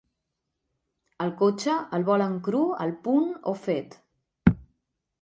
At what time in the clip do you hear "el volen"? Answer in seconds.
1.99-2.35